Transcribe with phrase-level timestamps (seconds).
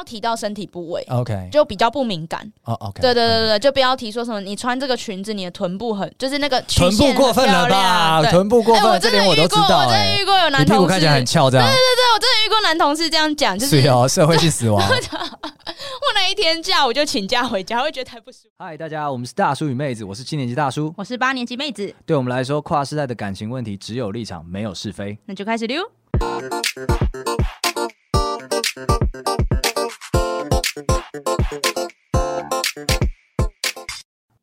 [0.00, 2.50] 要提到身体部位，OK，就比较不敏感。
[2.64, 8.22] 哦，OK，对对对对，就不要提说什么你穿这个裙子，你的臀部很，就是那个臀部过分了吧？
[8.30, 9.84] 臀部过分，这点我都知道。
[9.84, 11.66] 我真的遇过有男同事，看起来很翘，这样。
[11.66, 14.80] 对对对，我真的遇过男同事这样讲，就是哦，社会性死亡。
[14.88, 18.48] 我那一天假我就请假回家，我会觉得太不舒服。
[18.58, 21.94] 嗨，大家，我们是大叔与妹子，我是七年级大叔，我是八年级妹子。
[22.06, 25.18] 对我们来说，跨世代的感情问题只有立场，没有是非。
[25.26, 25.82] 那就开始溜。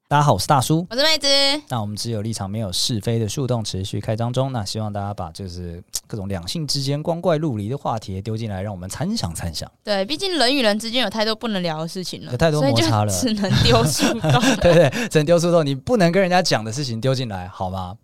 [0.09, 1.26] 大家好，我是大叔，我是妹子。
[1.70, 4.52] 那我们只有立场，没有是非的树洞持续开张中。
[4.52, 9.71] 那希望大家把就是各种两性之间光怪陆离的话题丢进来，让我们参详参详。
[9.85, 14.41] 对，毕竟人与人之间有太多不能聊的事情了，有太多摩擦了，只能丢树洞。
[14.59, 15.66] 对，对对，只能丢树洞。
[15.66, 17.96] 你不能跟人家讲的事情丢进来，好吗？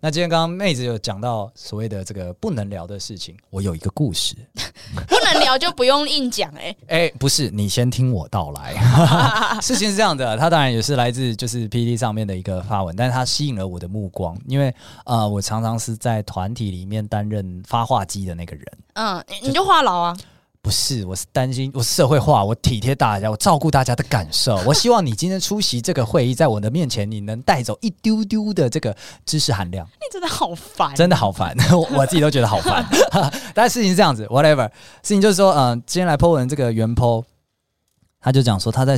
[0.00, 4.36] 那今天刚刚妹子有讲到所谓的这个不能聊的事情，我有一个故事，
[5.08, 8.74] 不能聊就不用硬讲哎 哎，不是，你先听我道来。
[9.60, 14.72] 事情是这样的，他当然也是来自就是 PTT 上面的一个发文，但是他吸引了我的目光，因为
[15.04, 20.16] 呃，我常常是在团体里面担任发话机的那个人，嗯，你就话痨啊。
[20.68, 24.54] 不是，我是担心我社会化，我体贴大家，我照顾大家的感受。
[24.68, 29.86] 我希望你今天出席这个会议，在我的面前，你能带走一丢丢的这个知识含量。
[29.86, 31.56] 你真的好烦，真的好烦，
[31.96, 32.84] 我自己都觉得好烦。
[33.54, 37.24] 但事情是这样子，whatever，事情就是说，嗯、呃，今天来 po 文这个原 po，
[38.20, 38.94] 他就讲说他在。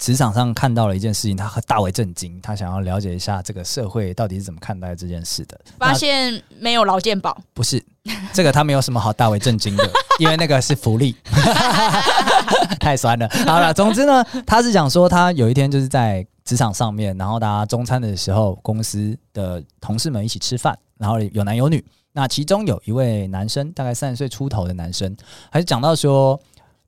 [0.00, 5.60] 职场上看到了一件事情，他大为震惊，他想要了解一下这个社会到底是怎么看待这件事的。
[5.78, 7.84] 发现没有劳健保， 不是
[8.32, 9.86] 这个，他没有什么好大为震惊的，
[10.18, 11.14] 因为那个是福利，
[12.80, 13.28] 太酸了。
[13.44, 25.14] 好了，总之呢，他是想说他有一天就是在职场上面，然后大家中餐的时候，公司的同事们一起吃饭，然后有男有女，那其中有一位男生，大概三十岁出头的男生，
[25.50, 26.40] 还是讲到说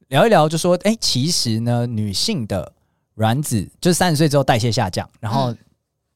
[0.09, 2.73] 聊一聊，就说哎、欸，其实呢，女性的。
[3.15, 5.55] 卵子就是三十岁之后代谢下降，然后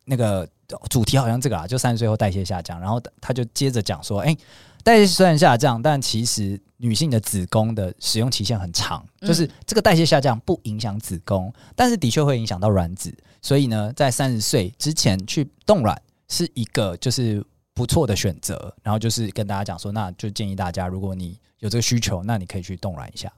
[0.04, 0.48] 那个
[0.88, 4.36] 主题好像这个啊，就三十岁后代谢下降，然后他就接着讲说，哎，
[4.82, 17.44] 代谢虽然下降，但其实女性的子宫的使用期限很长，就是这个代谢下降不影响子宫，但是的确会影响到卵子，所以呢，在三十岁之前去冻卵是一个就是
[17.74, 23.32] 不错的选择，然后就是跟大家讲说，那就建议大家，如果你有这个需求，那你可以去冻卵一下。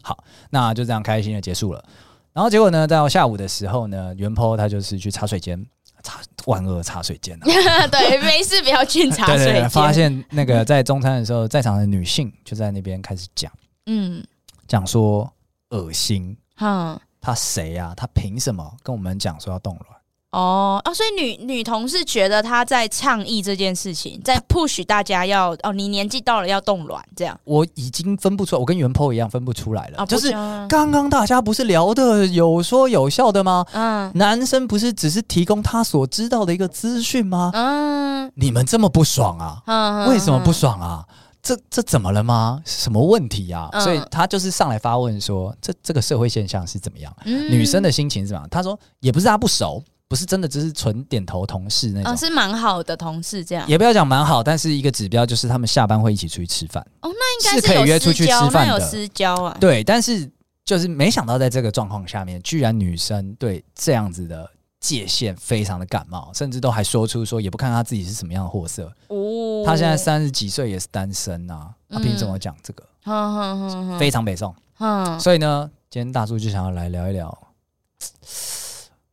[0.00, 1.84] 好，那就这样开心的结束了。
[2.32, 5.64] 然后结果呢，到下午的时候呢，原 po 他就是去茶水间，
[6.02, 7.46] 茶万恶茶水间、啊、
[7.88, 9.46] 对，没事不要进茶水间。
[9.46, 13.52] 对对对，发现那个在中餐的时候，在场的女性就在那边开始讲，
[13.86, 14.24] 嗯，
[14.66, 15.30] 讲说
[15.70, 17.94] 恶心，嗯，他谁呀、啊？
[17.94, 20.01] 他凭什么跟我们讲说要动卵？
[20.32, 27.38] 哦哦，所以女女同事觉得她在倡议这件事情，在 push 大家要哦，你年纪到了要冻卵这样。
[27.44, 30.02] 我已经分不出来，我跟原 po 一样分不出来了。
[30.02, 30.32] 哦、就是
[30.68, 33.64] 刚刚大家不是聊的有说有笑的吗？
[33.72, 37.50] 嗯，男生不是只是提供他所知道的一个资讯吗？
[37.52, 39.62] 嗯，你们这么不爽啊？
[39.66, 41.04] 嗯，为什么不爽啊？
[41.42, 42.62] 这这怎么了吗？
[42.64, 43.68] 什么问题啊？
[43.72, 47.14] 嗯、所以他就是上来发问说，这这个社会现象是怎么样？
[47.26, 48.48] 嗯、女生的心情是怎么样？
[48.48, 49.82] 他说也不是他不熟。
[50.12, 53.66] 不是真的，只是纯点头同事那种，哦、是蛮好的同事这样。
[53.66, 56.86] 也不要讲蛮好，但是一个指标就是他们下班会一起出去吃饭。
[57.00, 59.56] 哦，那应该是，是可以约出去吃饭的，有私交啊。
[59.58, 60.30] 对，但是
[60.66, 64.46] 就是没想到在这个状况下面，居然女生对这样子的
[64.80, 68.92] 界限非常的感冒，甚至都还说出说也不看他自己是什么样的货色。
[69.08, 72.84] 哦，他现在三十几岁也是单身啊，他凭什么讲这个？
[73.06, 74.54] 嗯、非常北宋。
[74.78, 77.48] 嗯，所以呢，今天大叔就想要来聊一聊。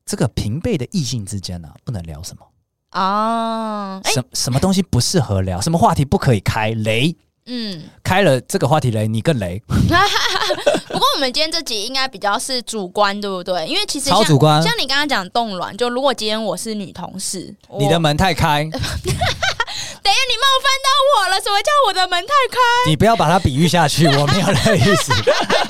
[0.10, 2.44] 这个平辈的异性之间呢、啊，不能聊什么
[2.90, 4.02] 啊？
[4.06, 5.62] 什什么东西不适合聊？
[5.62, 6.72] 什么话题不可以开？
[6.72, 7.16] 雷？
[7.46, 9.62] 嗯，开了这个话题雷，你更雷。
[9.70, 13.68] 不过我们今天这集应该比较是主观，对不对？
[13.68, 18.68] 因为其实像超主观，像你刚刚讲冻卵，就如果今天我是女同事，你的门太开。
[20.02, 21.42] 等一下，你冒犯到我了！
[21.42, 22.58] 什么叫我的门太开？
[22.88, 25.12] 你不要把它比喻下去， 我没有那个意思。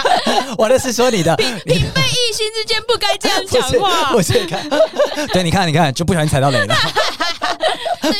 [0.57, 4.11] 我的是说你的平辈异性之间不该这样讲话。
[4.13, 4.67] 我先看，
[5.33, 6.75] 对，你看，你看，就不小心踩到雷了。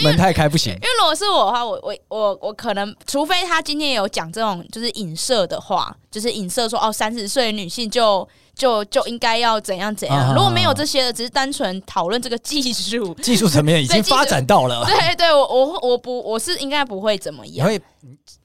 [0.01, 0.73] 门太开不行。
[0.73, 8.27] 因为如果是我的话，我我我我可能，除非他今天有讲这种就是影射的话，就是影射说哦，三十岁女性就。
[8.59, 14.83] 就就应该要怎样怎样，啊、如果没有这些的，只是单纯讨论这个技术，技术层面已经发展到了。
[14.85, 17.65] 对对，我我我不我是应该不会怎么样。
[17.65, 17.81] 会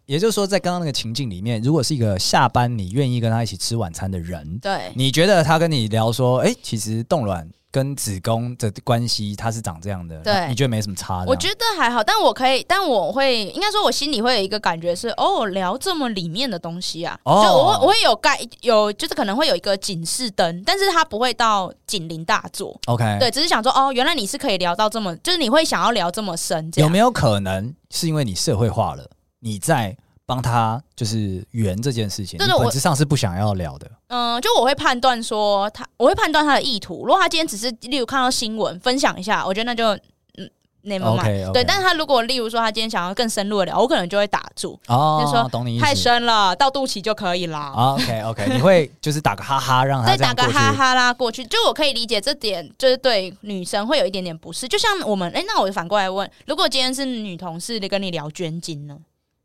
[0.06, 7.48] 也就是说，在刚刚那个情境里面，如果是一个下班你愿意跟他一起吃晚餐的人，对，你觉得他跟你聊说，哎、欸，其实冻卵。
[7.74, 11.26] 跟子宫的关系，它是长这样的，对，你觉得没什么差的？
[11.26, 22.80] 我觉得还好，但我可以，但我会应该说，我心里会有一个感觉是，哦，聊这么里面的东西啊，哦、就我会我会有盖有，就是可能会有一个警示灯，但是它不会到警铃大作。
[22.86, 29.10] OK，对，只是想说，哦，原来你是可以聊到这么，就是你会想要聊这么深，有没有可能是因为你社会化了？
[29.44, 29.96] 你在。
[30.26, 33.86] 帮他就是圆这件事情，本质上是不想要聊的。
[34.06, 37.04] 嗯，就我会判断说他，我会判断他的意图。
[37.04, 39.94] 如果他今天只是例如看到新闻分享一下，我觉得那就
[40.38, 40.50] 嗯
[40.82, 41.52] ，never mind。
[41.52, 44.80] 对，但是他如果例如说他今天想要更深入的聊，我可能就会打住。
[44.86, 45.46] 哦，就说
[45.78, 47.70] 太深了，到肚脐就可以了。
[47.76, 51.44] OK OK， 你会就是打个哈哈让他再打个哈哈啦过去。
[51.44, 54.66] 就我可以理解这点，就是对女生会有一点点不适。
[54.66, 58.96] 就像我们，哎、欸，那我反过来问，如果今天是女同事跟你聊捐精呢，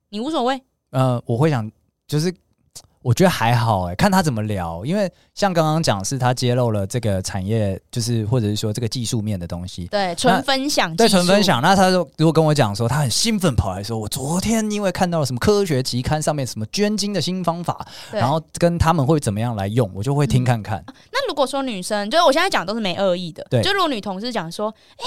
[0.10, 0.62] 你无所谓？
[0.92, 1.72] 呃，我会想，
[2.08, 2.34] 就是
[3.02, 11.62] 我觉得还好哎，看他怎么聊，因为像刚刚讲，是他揭露了这个产业，就是或者是说这个技术面的东西，对，纯分享，对，纯分享。
[11.62, 20.84] 那他说，如果跟我讲说，他很兴奋跑来说，我昨天因为看到了什么科学期刊上面什么捐精的新方法，然后跟他们会怎么样来用，我就会听看看。
[20.88, 25.06] 嗯，那如果说女生，就是我现在讲都是没恶意的，对，就如果女同事讲说，哎。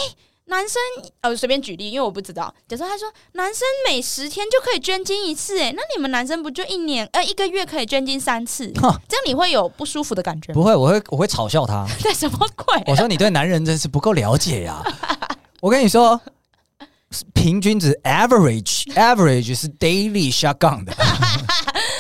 [0.52, 0.80] 男生
[1.22, 2.54] 呃，随便举例，因为我不知道。
[2.68, 8.70] 假设他说男生每十天就可以捐精一次，哎，那你们男生不就一年呃一个月可以捐精三次？
[9.08, 10.54] 这样你会有不舒服的感觉吗？
[10.54, 11.86] 不会，我会我会嘲笑他。
[12.02, 12.84] 对，什么鬼啊？
[12.88, 14.82] 我说你对男人真是不够了解呀！
[15.62, 16.20] 我跟你说，
[17.32, 20.92] 平均值 average average 是 daily shotgun 的。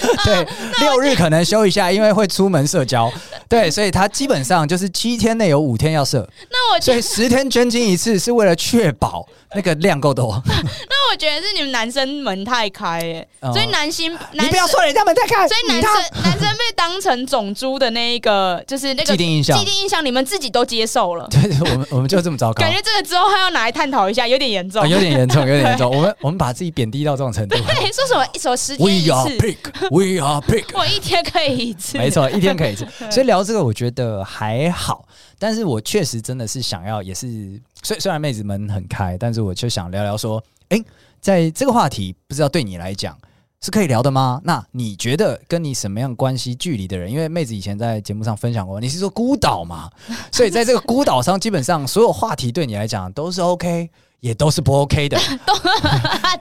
[0.24, 0.46] 对，
[0.80, 3.10] 六日可能休一下，因为会出门社交。
[3.48, 6.28] 对，所以他基本上就是七天内有五天要射。
[6.50, 10.42] 那我所以十天捐精一次，是为了确保那个量够多。
[10.46, 15.46] 那我觉得是你们男生门太开耶，所以男性，你不要说人家门太开。
[15.46, 15.90] 所以男生
[16.24, 21.28] 男生被当成种猪的那一个，就是那个既定印象，既定印象你们自己都接受了。
[21.30, 22.62] 对，我们我们就这么糟糕。
[22.62, 25.90] 感觉这个之后还要拿来探讨一下，有点严重，有点严重，有点严重。
[25.94, 27.56] 我们我们把自己贬低到这种程度。
[27.60, 29.10] 对，说什么一首十天一次。
[29.10, 30.64] We are pig，We are pig。
[30.72, 32.86] 我一天可以一次，没错，一天可以一次。
[33.10, 35.04] 所以聊这个，我觉得还好。
[35.42, 40.84] 但是我确实真的是想要，也是虽虽然妹子们很开，但是我就想聊聊说，诶，
[41.20, 43.18] 在这个话题，不知道对你来讲
[43.60, 44.40] 是可以聊的吗？
[44.44, 47.10] 那你觉得跟你什么样关系距离的人？
[47.10, 49.90] 因为妹子以前在节目上分享过，你是说孤岛嘛？
[50.30, 53.90] 所以在这个孤岛上，基本上所有话题对你来讲都是 OK，
[54.20, 55.54] 也都是不 OK 的， 都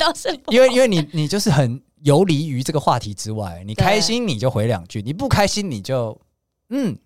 [0.05, 0.55] 都是不 OK。
[0.55, 1.81] 因为因为你你就是很。
[2.03, 6.19] 游离于这个话题之外，你开心你就回两句，你不开心你就
[6.71, 6.97] 嗯，嗯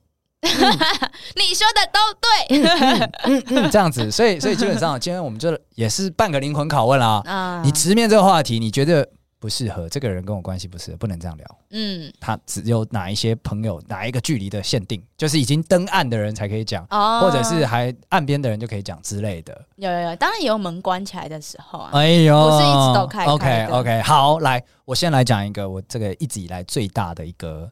[0.46, 2.30] 你说的都对，
[2.64, 7.22] 嗯嗯，嗯，这样子，所以所以基本上今天我们就也是半个灵魂拷问啦。
[7.26, 9.08] 啊，你直面这个话题，你觉得？
[9.38, 11.46] 不适合这个人跟我关系不适合，不能这样聊。
[11.70, 19.54] 嗯，他只有哪一些朋友，哪一个距离的限定，就是已经登岸的人才可以讲，哦，或者是还岸边的人就可以讲之类的。
[19.76, 21.92] 有有有，当然也有门关起来的时候啊。
[21.94, 23.32] 哎呦，不是一直都开开。
[23.32, 27.70] OK OK，好，来，我先来讲一个我这个一直以来最大的一个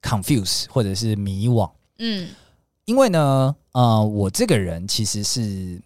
[0.00, 1.70] confuse 或者是迷惘。
[1.98, 2.28] 嗯，
[2.84, 5.80] 因为呢，呃，我这个人其实是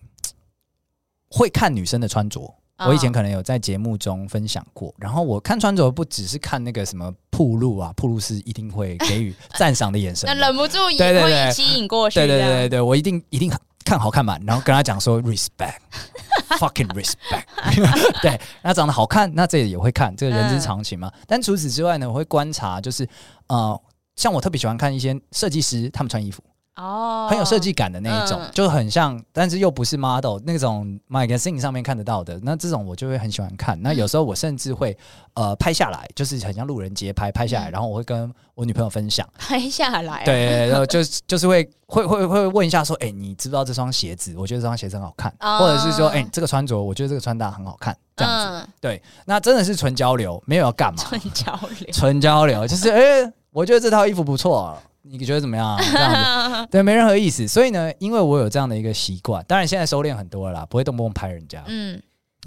[1.28, 2.54] 会看女生的穿着。
[2.78, 12.20] 我以前可能有在节目中分享过，然后我看穿着不只是看那个什么暴露啊，暴露是一定会给予赞赏的眼神， 那忍不住也 会吸引过去。
[12.20, 13.50] 对对对对对，我一定一定
[13.82, 17.46] 看好看嘛，然后跟他讲说 respect，fucking respect，
[18.20, 21.10] 对，那长得好看，那这也会看，这个人之常情嘛。
[21.26, 23.08] 但除此之外呢，我会观察，就是
[23.46, 23.80] 呃，
[24.16, 26.42] 像我特别喜欢看一些设计师他们穿衣服。
[26.76, 32.38] 哦，oh, 很有设计感的那一种，嗯、就很像，但是又不是 model 那种 magazine 上面看得到的。
[32.42, 33.80] 那这种我就会很喜欢看。
[33.80, 34.94] 那有时候我甚至会
[35.32, 39.26] 呃拍下来，就是很像路人街拍拍下来，嗯、然后我会跟我女朋友分享。
[39.38, 44.34] 拍下来、啊，对，然后就就是会会会会问一下说，哎、欸，你知不知道这双鞋子？
[44.36, 45.60] 我觉得这双鞋子很好看，oh.
[45.60, 48.58] 或者是说，哎、欸，这个穿着，我觉得这个穿搭很好看，这样子。
[48.58, 51.02] 嗯、对，那真的是纯交流，没有要干嘛？
[51.02, 54.82] 纯交流，纯交流，就是哎、欸，我觉得这套衣服不错、啊。
[55.00, 55.78] 你觉得怎么样、啊？
[55.80, 57.48] 这样子对，没任何意思。
[57.48, 61.64] 所以呢，因为我有这样的一个习惯，当然现在收敛很多了啦，不会动不动拍人家。
[61.66, 61.98] 嗯，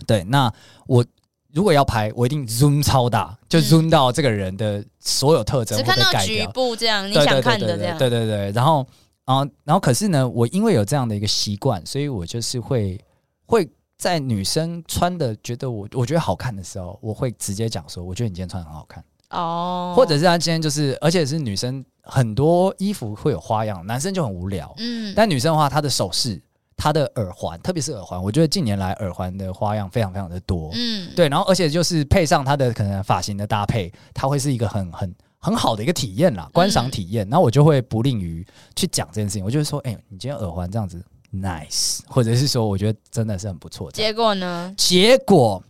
[0.06, 0.24] 对。
[0.26, 0.54] 那
[0.86, 1.04] 我
[1.52, 7.98] 如果要拍，我一定 zoom 超大，就 zoom 到这个人的所有特征，只看到局部这样，你想看的这样。
[7.98, 8.52] 对对对。
[8.52, 8.86] 然后，
[9.26, 13.00] 然后，然后，可是呢，我因为有这样的一个习惯，所以我就是会
[13.48, 19.04] 会在女生穿的觉得我我觉得好看的时候，我会直接讲说，我觉得你今天穿很好看。
[19.30, 24.74] 哦，或者是他今天就是，而且是女生很多衣服会有花样，男生就很无聊。
[24.78, 26.42] 嗯，但女生的话，她的首饰、
[26.76, 30.72] 她的耳环，特别是耳环，我觉得近年来耳环的花样非常非常的多。
[30.74, 37.28] 嗯，对，然后而且就是配上她的可能发型的搭配，它会是一个很很很好的一个体验啦，观赏体验。
[37.30, 38.44] 然后我就会不吝于
[38.76, 41.00] 去讲这件事情，我就会说，哎，你今天耳环这样子
[41.32, 43.92] nice，或者是说我觉得真的是很不错。
[43.92, 44.74] 结果呢？
[44.76, 45.64] 结果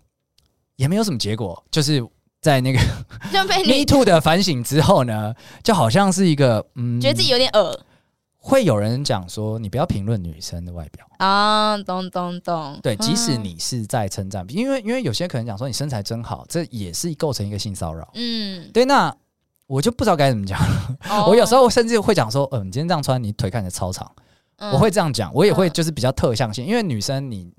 [0.77, 2.01] 也没有什么结果，就是。
[2.41, 2.79] 在那个
[3.65, 7.85] Me Too 的反省之后呢，就好像是一个嗯，觉得自己有点恶。
[8.41, 12.79] 会有人讲说，你不要评论女生的外表啊，懂懂懂。
[12.81, 18.09] 对，即使你是在称赞，因为因为有些可能讲说你身材真好，这也是构成一个性骚扰。
[18.13, 18.85] 嗯，对。
[18.85, 19.13] 那
[19.67, 20.57] 我就不知道该怎么讲
[21.27, 24.09] 我有时候甚至会讲说，嗯、呃，你今天这样穿，你腿看起来超长。
[24.55, 27.51] 嗯、我会这样讲，我也会就是比较特向性，嗯、因为女生你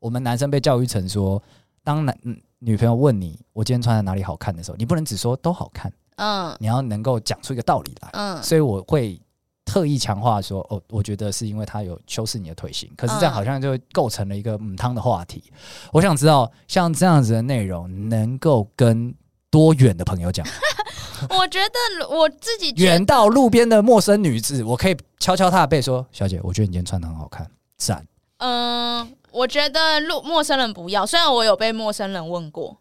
[0.00, 1.40] 我们男生被教育成说，
[1.84, 2.36] 当男嗯。
[2.58, 9.20] 女朋友问你我今天穿在哪里好看的时候，你不能只说都好看，嗯，你要能够讲出一个道理来，嗯，所以我会
[9.64, 15.44] 特意强化说，哦，我觉得是因为它有修饰你的腿型，可是这样好像就构成了一个母汤的话题。
[15.52, 15.58] 嗯、
[15.92, 19.14] 我想知道像这样子的内容能够跟
[19.50, 20.46] 多远的朋友讲？
[21.30, 28.06] 我觉得我自己远到路边的陌生女子，我可以敲敲她的背说，小姐，我觉得你今天穿的很好看，赞，
[28.38, 29.06] 嗯。
[29.36, 32.78] 我觉得路陌生人不要，虽然我有被陌生人问过，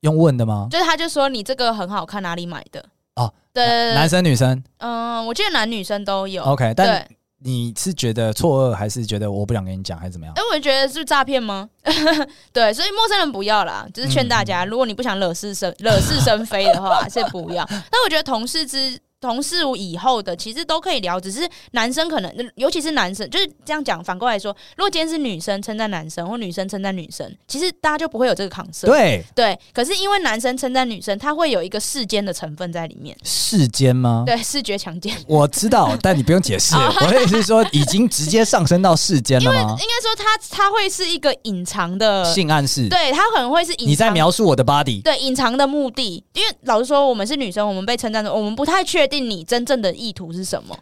[0.00, 0.68] 用问的吗？
[0.70, 2.84] 就是他就说你这个很好看，哪里买的？
[3.16, 6.42] 哦，对，对，对，男生女生，嗯，我记得男女生都有。
[6.42, 7.08] OK，但
[7.38, 10.34] 你是觉得错愕，还是觉得我不想跟你讲，还是怎么样？
[10.36, 11.70] 哎，我觉得是诈骗吗？
[12.52, 17.64] 对，所以陌生人不要啦，就是劝大家，嗯、如果你不想惹是生惹是生非的话， 是不要。
[17.66, 18.98] 但我觉得同事之。
[19.24, 24.04] 同事以后的其实都可以聊，只是男生可能，尤其是男生，就是这样讲。
[24.04, 28.86] 反过来说，如果今天是女生称赞男生，或女生称赞女生，其实大家就不会有这个抗色。
[28.86, 33.16] 对对，可是因为男生称赞女生，他会有一个世间的成分在里面。
[33.24, 34.24] 世间吗？
[34.26, 35.16] 对，视觉强奸。
[35.26, 36.74] 我知道，但你不用解释。
[37.00, 39.76] 我的意思是说，已经直接上升到世间了吗？
[39.80, 42.88] 应该说，他他会是一个隐藏的性暗示。
[42.88, 43.88] 对，他可能会是隐。
[43.88, 45.00] 你在描述我的 body。
[45.02, 46.22] 对，隐藏的目的。
[46.34, 49.94] 因为老实说，我们是女生，我们被称赞的，我们不太确定你真正的。
[49.94, 50.76] 意图是什么？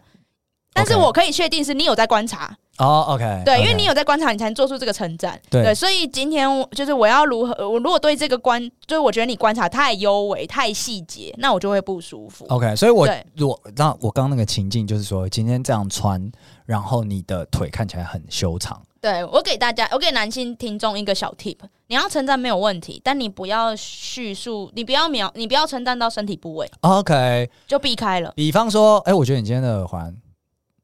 [0.72, 3.04] 但是我可以确定是你有在观察哦。
[3.06, 3.60] Oh, OK，对，okay.
[3.60, 5.38] 因为你有在观察，你才能做出这个称赞。
[5.50, 7.68] 对，所以今天就是我要如何？
[7.68, 12.46] 我如果对这个观，就是我觉得你观察太优美、太细节，那我就会不舒服。
[12.48, 16.32] OK，所以我对如果那我刚刚那个情境就是说，今天这样穿，
[16.64, 18.80] 然后你的腿看起来很修长。
[19.02, 26.70] 对，我给大家，我给男性听众一个小 tip：你要称赞没有问题，但你不要叙述，你不要描，你不要称赞到身体部位。
[26.82, 28.32] OK，就避开了。
[28.36, 30.16] 比方说，哎，我觉得你今天的耳环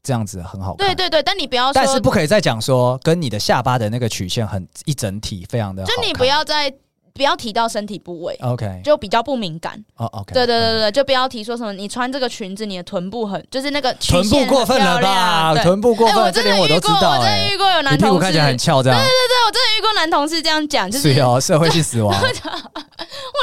[0.03, 0.85] 这样子很好看。
[0.85, 5.85] 对对对，但你不要说，但是不可以再讲说跟你的下巴的那个曲线很一整体非常的。
[5.85, 6.75] 就你不要再。
[7.19, 9.85] 不要提到身体部位，OK，就比较不敏感。
[9.97, 15.55] 哦，OK，对对对对，就不要提说什么你穿这个裙子，你的臀部很，就是那个臀 部过分了吧？
[15.63, 17.19] 臀部过分，这点我都知道。
[17.19, 18.99] 我真的遇过有男同事，看起来很翘，这样。
[18.99, 22.15] 对对对，我真的遇过男同事这样讲，就是哦，社会性死亡。
[22.17, 22.25] 我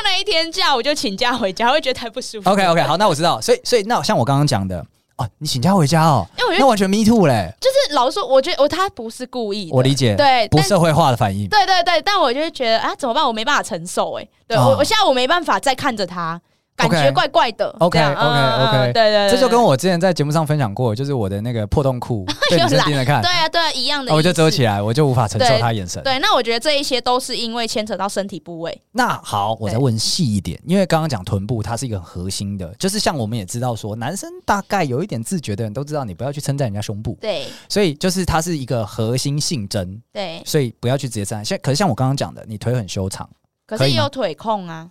[0.04, 2.50] 那一天假我就请假回家，会觉得太不舒服。
[2.50, 3.42] OK OK，好，那我知道。
[3.42, 4.86] 所以所以那像我刚刚讲的。
[5.18, 6.28] 哦，你请假回家哦？
[6.38, 13.26] 因为我觉得那完全 me too 嘞，就是老实说，我觉得我他不是故意的，我理解，对，不社会化的反应，对对对，但我就会觉得啊，怎么办？
[13.26, 16.42] 我没办法承受，哎，对我我现在我没办法再看着他。
[16.76, 17.70] 感觉怪怪的。
[17.80, 24.14] OK OK OK，对对，这就跟我之前在节目上分享过，就是我的那个破洞裤 被女生盯着看，对啊对啊，一样的。
[24.14, 26.04] 我就遮起来，我就无法承受他眼神。
[26.04, 28.82] 对，那我觉得这一些都是因为牵扯到身体部位。
[28.92, 37.18] 那好，我再问细一点，因为刚刚讲臀部，它是一个很核心的，就是像我们也知道说，男生大概有一点自觉的人都知道，你不要去称赞人家胸部。
[37.22, 40.02] 对，所以就是它是一个核心性征。
[40.12, 41.46] 对，所以不要去直接称赞。
[41.46, 43.30] 像可是像我刚刚讲的，你腿很修长，
[43.66, 44.90] 可是也有腿控啊。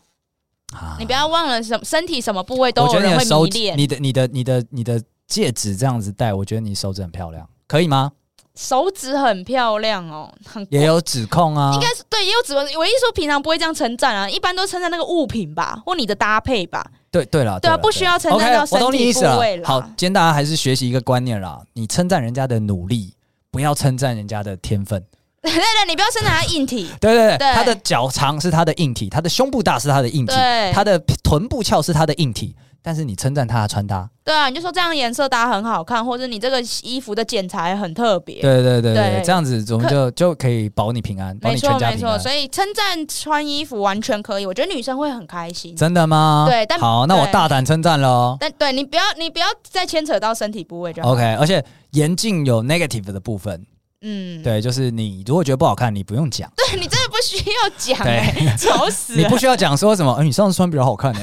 [0.98, 3.78] 你不要忘了什么身体什么部位都有人会迷恋。
[3.78, 8.12] 你的你的你的你的戒指这样子戴，我觉得你手指很漂亮，可以吗？
[8.56, 12.62] 手指很漂亮哦，很也有指控啊，应该是对，也有指控。
[12.78, 16.84] 我一说平常不会这样称赞啊，一般都称赞那个物品吧，或你的搭配吧。
[17.10, 19.66] 对对了，对啊，不需要称赞到身体部位了。
[19.66, 23.14] 好，今天大家还是学习一个观念啦，你称赞人家的努力，
[23.50, 25.04] 不要称赞人家的天分。
[25.44, 26.90] 对对对，你不要称赞他硬体。
[27.00, 30.34] 对对对，他的脚长是他的硬体，他的胸部大是他的硬体，
[30.72, 32.56] 他的臀部翘是他的硬体。
[32.86, 38.42] 但是你称赞他的穿搭，对啊，你就说这样颜色搭很好看，或者你这个衣服的剪裁很特别。
[38.42, 41.94] 对对对对，这样子我们就就可以保你平安，保你全家平安。
[41.94, 45.74] 没错没错，所以称赞穿衣服完全可以，我觉得女生会很开心。
[45.74, 46.44] 真的吗？
[46.46, 48.36] 对，但好，那我大胆称赞喽。
[48.38, 51.12] 但对你不要，你不要再牵扯到身体部位就好。
[51.12, 53.64] OK，而且严禁有 negative 的部分。
[54.06, 56.50] 嗯，对，就是你如果觉得不好看，你不用讲。
[56.56, 59.22] 对你真的不需要讲、欸，哎， 吵死了！
[59.22, 61.22] 你不需要讲说什么，呃，你上次穿比较好看、欸，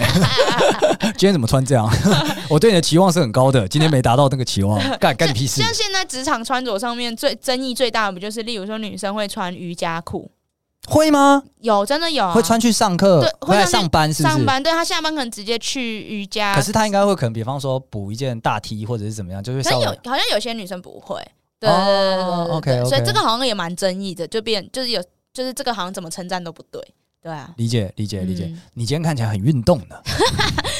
[0.99, 1.87] 哎， 今天怎么穿这样？
[2.49, 5.61] 我对你的期望是很高的，今天没达到那个期望，干干你屁事！
[5.61, 10.31] 像现在职场穿着上面最争议最大的，不就是例如说女生会穿瑜伽裤？
[10.87, 11.43] 会吗？
[11.59, 14.35] 有，真的有、啊，会穿去上课，对，会来上班是不是？
[14.35, 16.55] 上班，对他下班可能直接去瑜伽。
[16.55, 21.21] 可是他应该会可能，比方说补一件大 T 或者是怎么样，就是稍微有好像有些女生不会。
[21.69, 25.01] 对对对对，OK，所以这个好像也蛮争议的，就变就是有
[25.31, 26.81] 就是这个好像怎么称赞都不对，
[27.21, 28.51] 对啊，理解理解理解。
[28.73, 29.95] 你今天看起来很运动呢，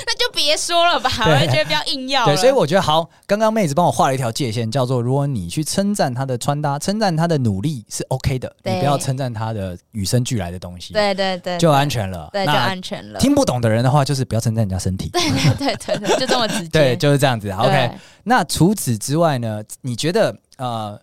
[0.08, 2.26] 那就别说了吧，我就觉得不要硬要。
[2.26, 13.20] 对，所以我觉得好，刚刚妹子帮我画了一条界限，叫做如果你去称赞她的穿搭，称赞她的努力是 OK 的，你不要称赞她的与生俱来的东西，对对对，就安全了，对，就安全了。
[13.20, 15.22] 听不懂的人的话，就是不要称赞人家身体，对
[15.56, 17.52] 对对对，就这么直接， 对，就是这样子。
[17.52, 17.92] OK，
[18.24, 19.62] 那除此之外呢？
[19.82, 21.00] 你觉得呃？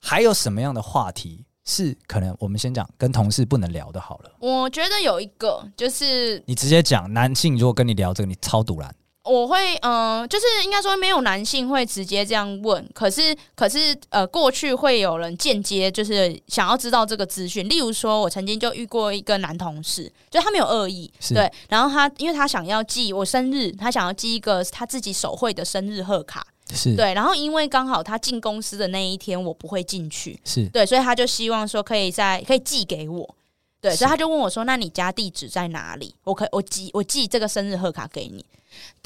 [0.00, 4.00] 还有什么样的话题是可能我们先讲跟同事不能聊的？
[4.00, 8.92] 好了，我觉得有一个就是你直接讲，男性如果跟你聊这个，你超堵然。
[9.24, 17.68] 我会嗯、呃，就是应该说没有男性会直接这样问，可是可是呃，过去会有人间接就是想要知道这个资讯。
[17.68, 26.46] 例如说，我曾经就遇过一个男同事，就他没有恶意，对，然后他因为他想要寄我生日，他想要寄一个他自己手绘的生日贺卡。
[26.74, 33.34] 是对，然后因为刚好他进公司的那一天我不会进去，是对，所以他就希望说可以在可以寄给我，
[33.80, 36.14] 对，所以他就问我说：“那你家地址在哪里？
[36.24, 38.44] 我可以我寄我寄这个生日贺卡给你。”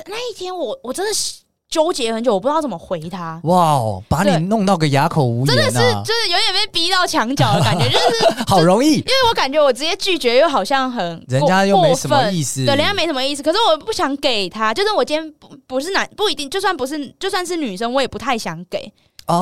[0.07, 1.42] 那一天我我真的是。
[1.73, 3.41] 纠结很久，我不知道怎么回他。
[3.45, 8.97] 哇哦，把你弄到个哑口无言，啊，真的是就是有点被逼到墙角的感觉， 就是好容易。
[8.97, 13.43] 因为我感觉我直接拒绝又好像很人家又没什么意思，对，人家没什么意思。
[13.43, 18.93] 可是我不想给他，就是我今天不不是男不一定，就算不是就算是女生，我也不太想给。
[19.29, 19.41] 哦、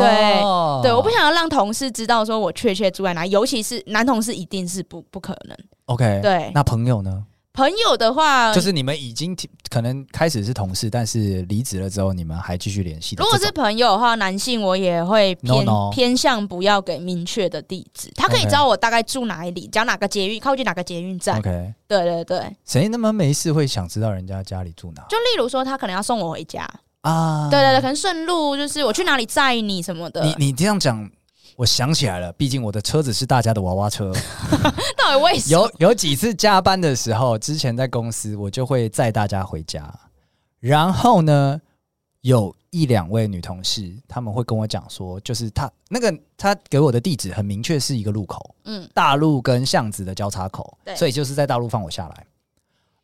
[0.83, 5.57] 对对，我不想要让同事知道说我确切住在哪，尤其是男同事，一定是不不可能。
[5.87, 7.25] OK，对，那朋友呢？
[7.61, 9.37] 朋友的话，就是你们已经
[9.69, 13.14] 可能开始是同事，但是离职了之后，你们还继续联系。
[13.17, 15.90] 如果是朋友的话，男性我也会偏 no, no.
[15.90, 21.38] 偏向不要给明确的地址，他可以知道我大概住哪里，讲哪个捷运，靠近哪个捷运站。
[21.38, 22.57] OK，对对对。
[22.64, 25.02] 谁那么没事会想知道人家家里住哪？
[25.11, 26.67] 就例如说，他可能要送我回家
[27.02, 30.25] 啊，对对对，可能顺路就是我去哪里载你什么的。
[30.25, 31.11] 你你这样讲。
[31.61, 34.11] 我想起来了，毕竟我的车子是大家的娃娃车。
[34.97, 35.61] 到底为什么？
[35.61, 39.93] 有有几次加班的时候，之前在公司，我就会载大家回家。
[40.59, 41.61] 然后呢，
[42.23, 52.26] 有一两位女同事，他们会跟我讲说，就是他那个他给我的地址很明确，是一个路口，嗯，大路跟巷子的交叉口，对，所以就是在大路放我下来。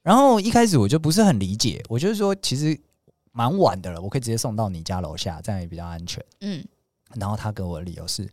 [0.00, 2.80] 然后一开始我就不是很理解，我就是说，其实
[3.32, 6.64] 蛮晚的了，我可以直接送到你家楼下，这样也比较安全，嗯。
[7.14, 8.28] 然后他给我的理由是，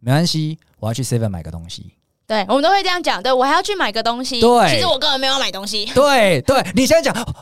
[0.00, 1.94] 没关系，我要去 Seven 买个东西。
[2.26, 3.22] 对，我们都会这样讲。
[3.22, 4.40] 对，我还要去买个东西。
[4.40, 5.86] 对，其实我根本没有买东西。
[5.94, 7.34] 对对，你现在讲，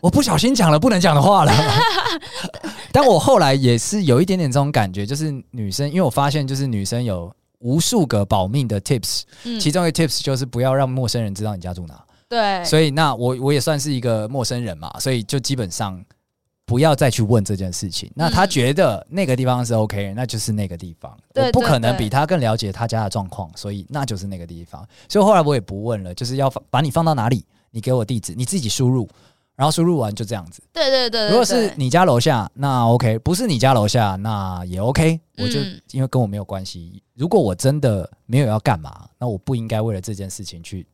[0.00, 1.52] 我不小心讲了不能讲的话了。
[2.92, 11.98] 但我后来也是有一点点这种感觉，就是女生，因为我发现就是女生有无数个保命的 tips，嗯，其中一个 tips 就是不要让陌生人知道你家住哪。
[12.28, 16.04] 对，所以那我我也算是一个陌生人嘛，所以就基本上。
[16.68, 18.12] 不要再去问这件事情。
[18.14, 21.18] 那他觉得那个地方是 OK，那就是那个地方。
[21.34, 24.86] 我不可能比他更了解他家的状况，所以那就是那个地方。
[25.08, 29.08] 所以后来我也不问了，就是要把你放到哪里，你给我地址，你自己输入，
[29.56, 30.62] 然后输入完就这样子。
[30.70, 31.30] 对对对。
[31.30, 35.18] 如果是你家楼下，那 OK；不是你家楼下，那也 OK。
[35.38, 35.58] 我就
[35.92, 37.02] 因为跟我没有关系。
[37.14, 40.86] 如果我真的没有要干嘛，那我不应该为了这件事情去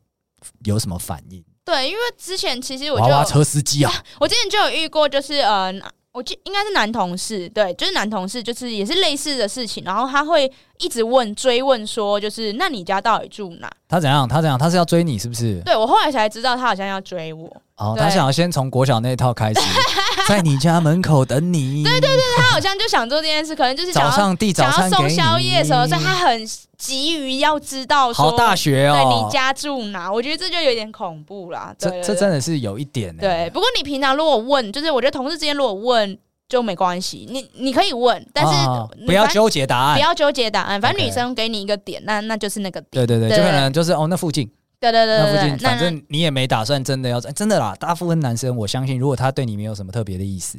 [0.63, 1.45] 有什么反应。
[1.65, 5.73] 对，因为之前其实我就娃娃车司机啊， 我之前就有遇过，就是呃，
[6.13, 13.71] 我记应该是男同事，对，就是男同事，就是也是类似的事情，然后他会一直问追问说，就是那你家到底住哪？
[13.89, 14.29] 他怎样？
[14.29, 14.59] 他怎样？
[14.59, 15.61] 他是要追你是不是？
[15.65, 17.49] 对，我后来才知道，他好像要追我。
[17.77, 19.61] 哦，他想要先从国小那一套开始，
[20.29, 21.83] 在你家门口等你。
[21.83, 26.47] 对对对，他好像就想做这件事，可能就是早上递早餐送宵夜什么，所以他很
[26.79, 30.13] 急于要知道说，好大学哦，对，你家住哪？
[30.13, 31.75] 我觉得这就有点恐怖啦。
[31.77, 33.17] 这这真的是有一点。
[33.17, 36.17] 对，不过你平常如果问，就是我觉得同事之间如果问
[36.55, 40.81] 就没关系，你你可以问，但是不要纠结答案，不要纠结答案。
[40.81, 43.05] 反正女生给你一个点，那那就是那个点。
[43.05, 44.49] 对对对，就可能就是哦，那附近。
[44.79, 47.75] 对对对，那附近反正你也没打算真的要，真的啦。
[47.81, 50.59] 大部分男生，我相信，如果他对你没有什么特别的意思，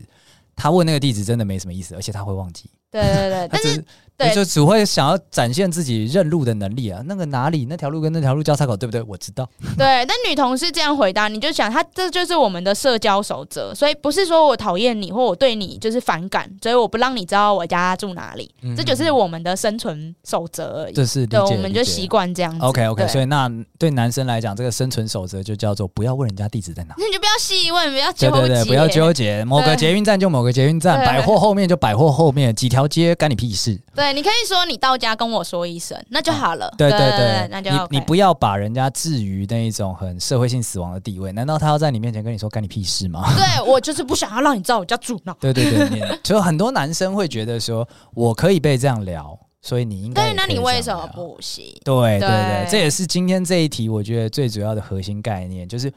[0.56, 2.70] 他问那个地址真的没什么意思，而且他会忘记。
[2.91, 3.84] 对对对， 但是
[4.18, 7.02] 对，就只会想要展现自己认路的能力啊。
[7.06, 9.02] 那个哪里那条路跟那条路交叉口，对不对？
[9.02, 9.46] 我知道。
[9.78, 20.94] 对，但女同事这样回答，你就想，她这就是我们的社交守则，所以不是说我讨厌你或我对你就是反感，所以我不让你知道我家住哪里，嗯、这就是我们的生存守则而已。
[20.94, 22.65] 这是对，我们就习惯这样子。
[22.65, 33.77] OK OK，所以那对男生来讲，这个生存守则就叫做不要问人家地址在哪，那你就不要细问，不要纠结，对对对，不要纠结，某个捷运站就某个捷运站，百货后面就百货后面，几条街干你屁事。
[33.93, 36.73] 对，你可以说你到家跟我说一声，那就好了。
[36.77, 41.31] 对对对，那就你你不要把人家置于那一种很社会性死亡的地位。
[41.31, 43.25] 难道他要在你面前跟你说干你屁事吗？
[43.36, 45.36] 对，我就是不想要让你知道我家住 哪。
[45.39, 50.29] 对对对，就很多男生会觉得说，我可以被这样聊，所以你应该。
[50.29, 51.65] 对，那你为什么不行？
[51.84, 55.91] 对对对，这也是今天这一题我觉得最主要的核心概念，就是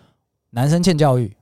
[0.50, 1.34] 男生欠教育。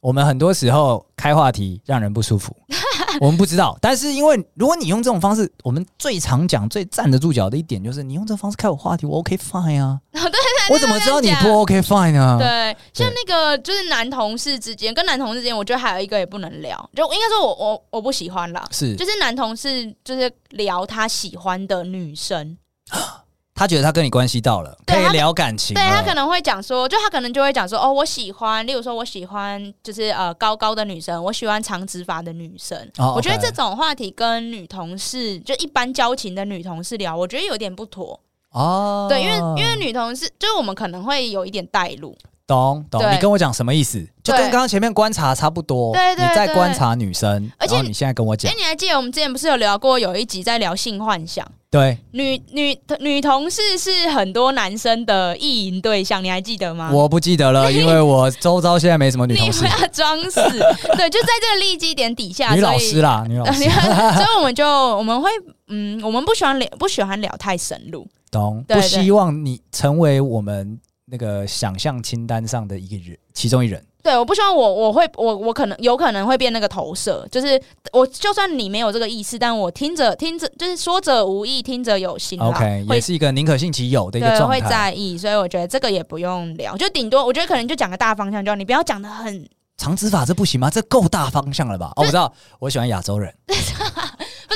[0.00, 2.56] 我们很多时候开话题让人不舒服。
[3.20, 9.98] 我们不知道，但是因为如果你用这种方式，我们最常讲、最站得住脚的一点就是，你用这种方式开我话题，我 OK fine 啊。
[10.12, 12.36] 对对对，我怎么知道你不 OK fine 呢？
[12.38, 18.64] 对，像那个就是男同事之间，跟男同事之间，我觉得还有一个也不能聊，就应该说我我我不喜欢啦。
[18.70, 22.56] 是，就是男同事就是聊他喜欢的女生。
[23.58, 25.74] 他觉得他跟你关系到了，可以聊感情。
[25.74, 32.78] 对，他可能会讲说，就他可能就会讲说，哦，我喜欢，例如说我喜欢就是呃高高的女生，我喜欢长直发的女生。
[32.98, 38.20] 哦，我觉得这种话题跟女同事就一般交情的女同事聊，我觉得有点不妥。
[38.52, 42.16] 哦，对，因为因为女同事就是我们可能会有一点带入。
[42.46, 44.02] 懂懂，你跟我讲什么意思？
[44.22, 45.92] 就跟刚刚前面观察差不多。
[45.92, 51.46] 对对，你在观察女生，而且你现在跟我讲，哎，你还记得我们之前不是有聊过有一集在聊性幻想？
[51.70, 56.90] 对，女女女同事是很多男生的意淫对象，你还记得吗？
[56.92, 59.64] 我不记得了， 因为我周遭现在没什么女同事。
[59.64, 60.40] 你不要装死，
[60.96, 65.28] 对，就在这个利基点底下，女老师啦， 女老师，所以我们就我们会
[65.68, 68.64] 嗯，我们不喜欢聊，不喜欢聊太深入，懂？
[68.66, 70.78] 不希望你成为我们。
[71.10, 73.82] 那个想象清单上的一个人，其中一人。
[74.02, 77.60] 对，我不希望我我会我我可能有可能会变那个投射，就是
[77.92, 82.40] 我就算你没有这个意思，但我听着听着就是说者无意，听者有心。
[82.40, 84.60] OK，也是一个宁可信其有的一个状态。
[84.60, 90.70] 会在意，所以我觉得这个也不用聊，就顶多我觉得可能就讲个大方向，就你不要讲的很长指法，这不行吗？
[90.70, 91.92] 这够大方向了吧？
[91.96, 93.34] 哦，我知道，我喜欢亚洲人。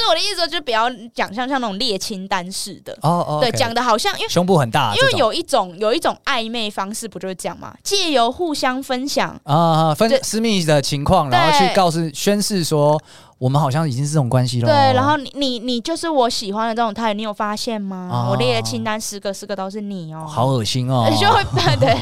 [0.08, 2.92] 我的意思说，就不要讲像像那种列清单式的。
[3.02, 7.74] 哦哦，对，讲的好像因为胸部很大，因为有一种有一种暧昧方式，不就是这样吗？
[7.82, 9.38] 借由互相分享。
[9.44, 13.00] 啊，分私密的情况，然后去告诉宣誓说。
[13.42, 14.68] 我们好像已经是这种关系了。
[14.68, 18.09] 对，然后你你你就是我喜欢的这种态，你有发现吗？
[18.09, 21.11] 哦、我列的清单十个十个都是你哦，好恶心哦。
[21.20, 21.42] 就会
[21.74, 21.92] 对。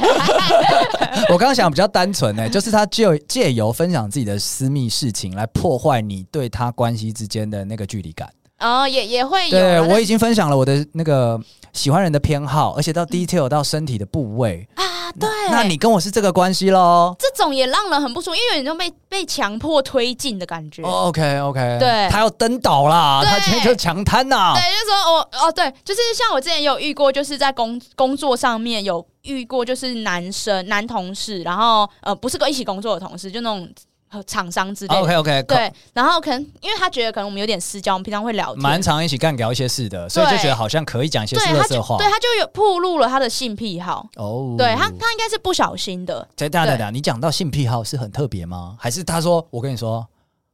[1.32, 8.28] 我刚刚想比较单纯呢，就是他借借由分享自己的私密事情来破坏你对他关系之间的那个距离感。
[8.58, 9.58] 哦，也也会有。
[9.58, 11.40] 对，我已经分享了我的那个
[11.72, 14.68] 喜欢人的偏好，而且到 detail 到身体的部位。
[15.14, 17.14] 嗯对，那你跟我是这个关系喽？
[17.18, 20.82] 这种也让人很不舒服，因为有一种被被强迫推进的感觉。
[20.82, 24.52] Oh, OK OK，对，他要登岛啦，他今天就强贪呐。
[24.54, 33.68] 对，就是说我哦，对，就是像我之前有遇过，就是在工工作上面有遇过，就是男生男同事，然后呃，不是跟一起工作的同事，就那种。
[34.10, 46.26] 和厂商之类的，OK OK，对，然后可能因为他觉得可能我们有点私交，我们平常会聊天，蛮常一起干聊一些事的，所以就觉得好像可以讲一些色色话，对，他就有暴露了他的性癖好哦，对他他应该是不小心的。
[46.34, 48.76] 对，等等等，你讲到性癖好是很特别吗？
[48.78, 50.04] 还是他说我跟你说？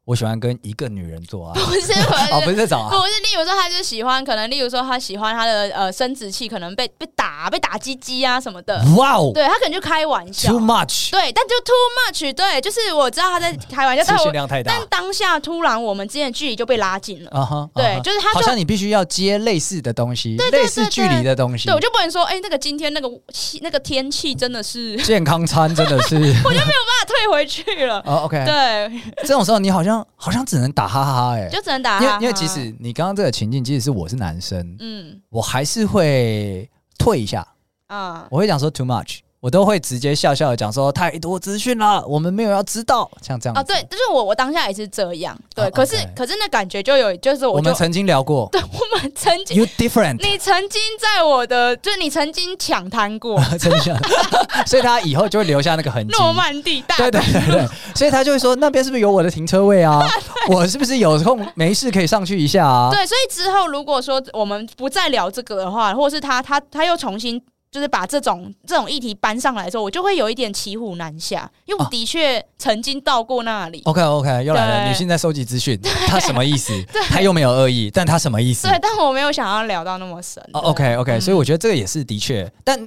[0.07, 1.92] 我喜欢跟一个女人做爱， 不是，
[2.31, 3.12] 哦，不是这种啊，不是。
[3.27, 8.81] 例如说，他就喜欢，可能例如说，他喜欢他的呃生殖器，可能被被打，被打鸡鸡啊什么的。
[8.97, 11.75] 哇哦，对他可能就开玩笑，too much，对，但就 too
[12.07, 14.73] much，对，就是我知道他在开玩笑，但是量太大。
[14.73, 26.14] 但当下突然我们之间的距离就被拉近了，啊哈，对，就是他好像你必须要接类似的东西，类似距离的东西，对，我就不能说，哎，那个今天那个气那个天气真的是健康餐，真的是，
[26.45, 28.01] 我就没有办法退回去了。
[28.07, 30.66] 哦，OK，对，这种时候你好像好像只能。
[30.76, 37.40] 打哈哈哎、欸，就只能打哈哈，因为因为其实你刚刚这个情境，即使是我是男生，嗯，我还是会退一下，
[37.87, 39.20] 啊、嗯，我会讲说 too much。
[39.46, 53.40] 我都会直接笑笑的讲说太多资讯了，我们没有要知道，像这样啊，对，就是我我当下也是这样，对，可是可是那感觉就有，就是我们曾经聊过， 对，我们曾经，You different，你曾经在我的，就是你曾经抢滩过，
[54.66, 60.04] 所以他以后就会留下那个痕迹，诺曼底大，对对对对，所以他就会说那边是不是有我的停车位啊？
[60.48, 62.90] 我是不是有空没事可以上去一下啊？
[62.90, 67.40] 对，所以之后如果说我们不再聊这个的话，或者是他他他又重新。
[67.70, 73.83] 就是把这种这种议题搬上来的时候，我就会有一点骑虎难下，因为我的确曾经到过那里。
[73.85, 76.72] OK OK，又来了，女性在收集资讯，她什么意思？
[77.11, 78.68] 她又没有恶意，但她什么意思？
[78.68, 80.42] 对，但我没有想要聊到那么深。
[80.52, 82.79] OK OK，所以我觉得这个也是的确，但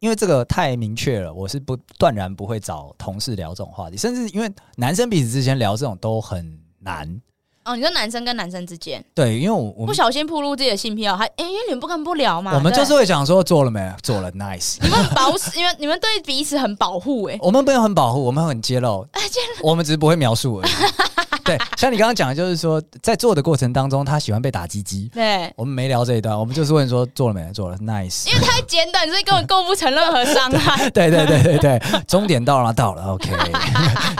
[0.00, 7.20] 因为这个太明确了，我是不断然不会找同事聊这种话题，甚至因为男生彼此之间聊这种都很难。
[7.64, 12.52] 哦，你说男生跟男生之间，对，因为我我不小心暴露自己的性癖好，还哎，因为你们不跟不聊嘛。
[12.54, 14.76] 我们就是会讲说做了没，做了，nice。
[14.84, 20.72] 你们保，你们你们对彼此很保护，哎，我们不用很保护，我们很揭露， 揭露，我们只是不会描述而已。
[21.44, 25.10] 对，像你刚刚讲的，就是说在做的过程当中，他喜欢被打鸡鸡。
[25.12, 28.26] 对，我们没聊这一段，我们就是问说做了没，做了，nice。
[28.26, 30.88] 因为太简短，所以根本构不成任何伤害。
[30.90, 32.72] 对对对对对，终点到了吗？
[32.72, 33.30] 到了，OK。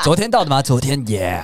[0.02, 0.60] 昨天到的吗？
[0.62, 1.42] 昨天，yeah。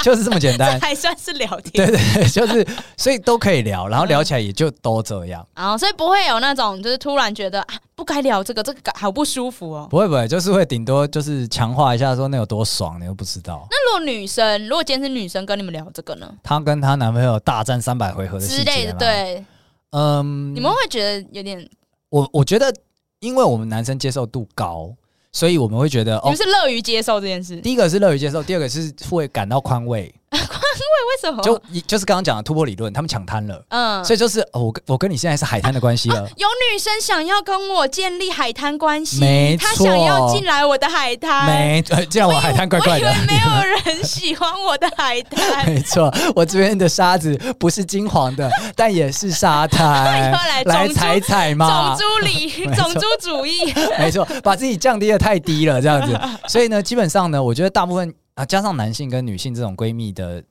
[0.04, 1.86] 就是这么简单，还算是聊天。
[1.86, 5.46] 对对，就是所以都可以聊，然后聊起来也就都这样。
[5.54, 9.86] 啊、嗯，所以不会有那种就是突然觉得啊，不该聊这个，这个好不舒服哦。
[9.90, 13.66] 不会不会，就是会顶多就是强化一下，说那有多爽，你又不知道。
[13.70, 16.32] 那如果女生，如果今天是女生跟你们聊这个呢？
[16.42, 19.44] 她跟她男朋友大战三百回合的之类的，对，
[19.90, 21.68] 嗯，你们会觉得有点？
[22.08, 22.74] 我我觉得，
[23.20, 24.94] 因为我们男生接受度高。
[25.32, 27.60] 所以我们会觉得，你们是乐于接受这件事。
[27.60, 30.12] 第一个是乐于接受，第二个是会感到宽慰。
[30.38, 31.42] 宽慰为什么？
[31.42, 33.64] 就你就是刚刚讲的突破理论，他们抢滩了。
[33.68, 36.20] 嗯，所以就是我跟我跟你现在是海滩的关系了。
[36.36, 41.46] 有女生想要跟我建立海滩关系，没错，她想要进来我的海滩。
[41.46, 43.12] 没，这样我海滩怪怪的。
[43.26, 45.66] 没有 人喜欢我的海滩。
[45.66, 50.30] 没错，我这边的沙子不是金黄的，但也是沙滩。
[50.64, 53.74] 来踩踩嘛，种族理，种族主义。
[53.98, 56.18] 没错，把自己降低的太低了，这样子。
[56.46, 58.14] 所以呢，基本上呢，我觉得大部分。
[58.40, 60.42] 啊，加上男性跟女性这种闺蜜的，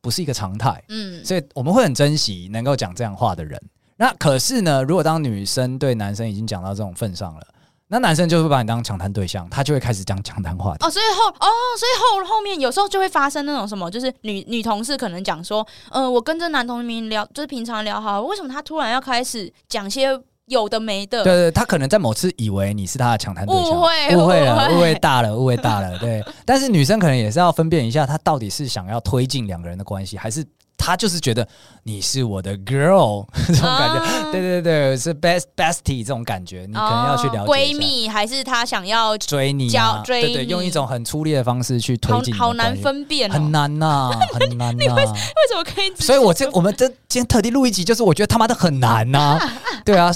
[0.00, 3.60] 不是一个常态，嗯，所以我们会很珍惜能够讲这样话的人。
[3.98, 7.46] 那可是呢，如果当女生对男生已经讲到这种份上了，
[7.88, 10.86] 那男生就会把你当抢滩对象，他就会开始讲抢滩话题。
[10.86, 20.18] 哦，所以后哦，所以后后面有时候就会发生那种什么，就是女女同事可能讲说，嗯、呃，我跟这男同学聊，就是平常聊好，为什么他突然要开始讲些？
[20.46, 26.22] 有的没的，对，对对，他可能在某次以为你是他的抢滩对象，误会误会了，误会大了，误会大了，对。
[26.44, 30.44] 但是女生可能也是要分辨一下，她到底是想要推进两个人的关系，还是
[30.76, 31.46] 他就是觉得
[31.84, 44.94] 你是我的 girl 这种感觉，嗯、对对对，是 best bestie 这种感觉，你可能要去了解闺蜜，还是他想要追你、啊，追对，对对，用一种很粗劣的方式去推进，好难分辨、哦，很难呐、啊， 很难呐、啊。
[44.96, 45.12] 为为
[45.50, 45.94] 什么可以？
[45.96, 49.52] 所以我这我们这今天特地录一集，就是我觉得他妈的很难呐、啊，
[49.84, 50.12] 对啊。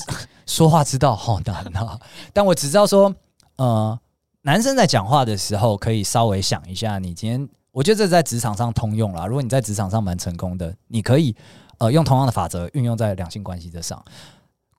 [0.46, 1.98] 说话之道好难呐！
[2.32, 3.14] 但我只知道说，
[3.56, 3.98] 呃，
[4.44, 9.24] 男生在讲话的时候可以稍微想一下，你今天，我觉得这是在职场上通用啦。
[9.24, 11.32] 如果你在职场上蛮成功的，你可以
[11.78, 14.04] 呃用同样的法则运用在两性关系之上。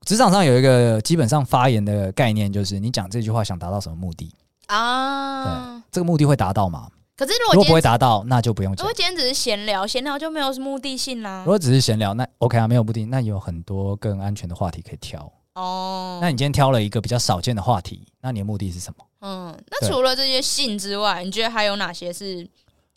[0.06, 4.36] 职场上有一个基本上发言的概念，就是你讲这句话想达到什么目的
[4.66, 5.46] 啊？
[5.46, 6.90] 对，这个目的会达到吗？
[7.16, 8.86] 可是如果，如果不会达到，那就不用讲。
[8.86, 11.44] 如果今天只是闲聊，闲聊就没有目的性啦。
[11.46, 15.32] 如果只是闲聊，那 OK 啊，没有目的，那有很多更安全的话题可以挑。
[15.54, 19.06] 哦，那你今天挑了一个比较少见的话题，那你的目的是什么？
[19.22, 22.46] 嗯，那除了这些性之外，你觉得还有哪些是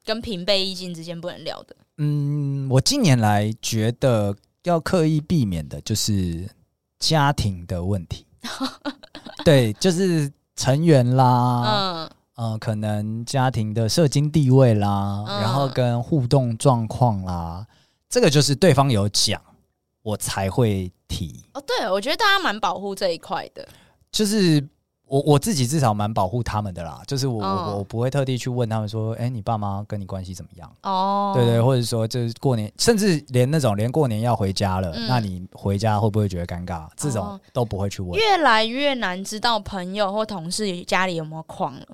[0.05, 1.77] 跟平辈异性之间不能聊的？
[1.99, 4.35] 嗯，我近年来觉得
[4.65, 6.49] 要刻意避免的就是
[6.99, 8.27] 家庭的问题。
[9.45, 17.67] 对，就是成员啦，嗯，呃，可能家庭的社经地位啦，嗯，然后跟互动状况啦，
[18.09, 19.41] 这个就是对方有讲。
[20.05, 23.69] 我才会提哦，对，我觉得大家蛮保护这一块的，
[24.11, 24.61] 就是
[25.13, 30.75] 我我自己至少蛮保护他们的啦，就是我、哦、我不会特地去问他们说，哎，你爸妈跟你关系怎么样？
[30.85, 36.89] 哦，对对，或者说就是过年，甚至连那种连过年要回家了，嗯、那你回家会不会觉得尴尬？
[36.97, 38.19] 这种都不会去问。
[38.19, 41.87] 越来越难知道朋友或同事家里有没有矿了，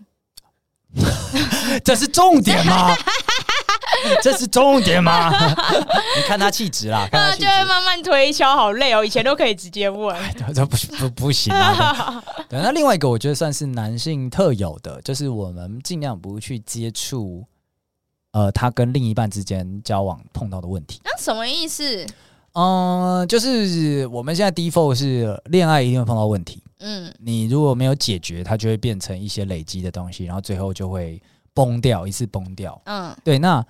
[1.83, 2.95] 这是重点吗？
[4.23, 5.31] 这是重点吗？
[6.17, 9.05] 你看他气质啦，看他就会慢慢推敲，好累哦。
[9.05, 10.17] 以前都可以直接问，
[10.55, 12.23] 这不不不行啊。
[12.49, 17.45] 对，那另外一个我觉得算是男性特有的，就是我们尽量不去接触，
[18.33, 21.01] 呃，他跟另一半之间交往碰到的问题。
[21.05, 22.07] 那什么意思？
[22.55, 26.63] 嗯，就是我们现在 default 是恋爱一定会碰到问题。
[26.81, 31.21] 嗯，你如果没有解决，它就会变成一些累积的东西，然后最后就会
[31.53, 32.81] 崩掉，一次崩掉。
[32.85, 33.65] 嗯，对，那。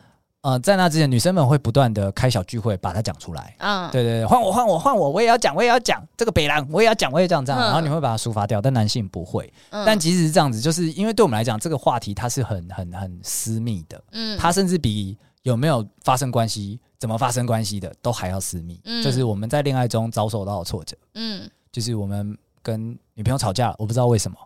[0.48, 3.54] 呃，在那之前，女生们会不断的开小聚会，把它讲出来。
[3.58, 7.60] 嗯，对对对，换我换我换我，我也要讲，我也要讲这个北狼，我也要讲，我也这样这样。
[7.60, 9.52] 然后你会把它抒发掉，但男性不会。
[9.70, 14.02] 嗯，但即使是这样子，就是因为对我们来讲，这个话题它是很很很私密的。
[14.12, 18.80] 嗯，它甚至比有没有发生关系、怎么发生关系的都还要私密。
[18.84, 20.96] 嗯，就是我们在恋爱中遭受到的挫折。
[21.14, 22.36] 嗯，就是我们。
[22.60, 24.36] 跟女朋友吵架了，我不知道为什么，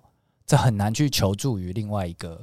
[0.46, 2.40] 这很难去求助于另外一个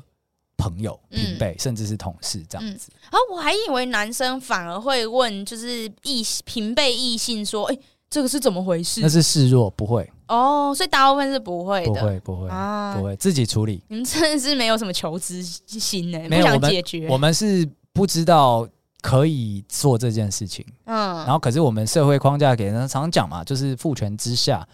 [0.60, 2.92] 朋友、平辈，嗯、甚至是同事这样子。
[3.06, 9.00] 啊、嗯，我还以为男生反而会问，就是异平辈异性说，哎、欸，这个是怎么回事？
[9.02, 13.82] 那是示弱，不会哦，所以大部分是不会的，不会，不会啊，不会自己处理。
[13.88, 17.00] 你们真的是没有什么求知心呢、欸，不想解决。
[17.00, 18.68] 我们，我们是不知道。
[19.02, 24.68] 可以做这件事情，嗯，然后可是我们社会框架给人常常讲嘛，就是父权之下，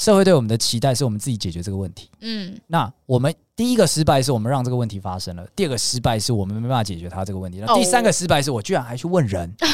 [0.00, 9.68] 社会对我们的期待是我们自己解决这个问题，嗯，那我们第一个失败是我们让这个问题发生了，第二个失败是我们没办法解决它这个问题，那第三个失败是我居然还去问人，哦、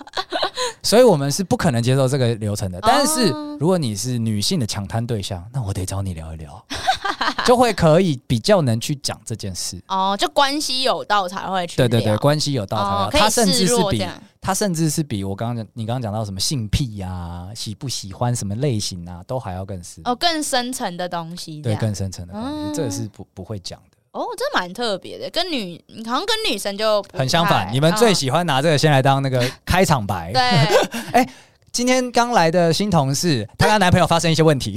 [0.82, 2.80] 所以我们是不可能接受这个流程的。
[2.80, 6.64] 但是如果你是女性的抢滩对象，那我得找你聊一聊。
[7.44, 9.78] 就会可以比较能去讲这件事。
[9.88, 13.08] 哦，就关系有道才会去对对对，关系有道才会、哦。
[13.10, 14.02] 他甚至是比
[14.40, 21.60] 他甚至是比我刚刚讲你刚刚讲到什么性癖呀、啊、喜不喜欢什么类型啊，都还要更深哦，更深层的东西。
[21.60, 23.98] 对，更深层的东西，嗯、这个是不不会讲的。
[24.12, 27.72] 哦，这蛮特别的，跟女好像跟女生就很相反。
[27.72, 30.32] 你们最喜欢拿这个先来当那个开场白。
[30.32, 30.42] 对，
[31.12, 31.30] 哎、欸，
[31.70, 34.76] 今天刚来的新同事，她跟她男朋友发生一些问题。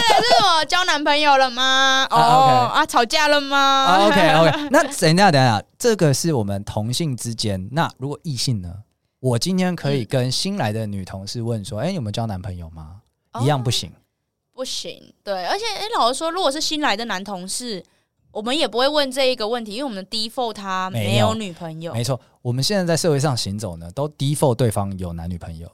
[0.00, 2.06] 是我交男朋友了吗？
[2.10, 2.78] 哦、oh.
[2.78, 7.68] 啊，吵架了吗、oh,？OK OK， 那等一下等一下，这个是我们同性之间。
[7.72, 8.72] 那如果异性呢？
[9.20, 13.92] 我今天可以跟新来的女同事问说：“哎、嗯，欸、有没有交男朋友吗？” oh, 一样不行，
[14.54, 15.12] 不行。
[15.22, 17.84] 对，而且哎、欸，老实说，如果是新来的男同事，
[18.30, 21.92] 我们也不会问这一个问题，因为我们的 default 他没有女朋友。
[21.92, 25.70] 没错，我们现在在社会上行走呢，都 default 对方有男女朋友。